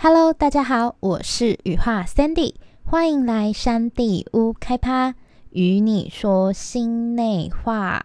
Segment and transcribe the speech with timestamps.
[0.00, 2.54] Hello，大家好，我是羽化 Sandy，
[2.84, 5.16] 欢迎来山地屋开趴，
[5.50, 8.00] 与你说心内话。